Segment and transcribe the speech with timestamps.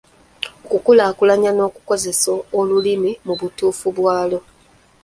[0.65, 4.39] Okukulakulanya n’okukozesa olulimi mu butuufu bwalwo.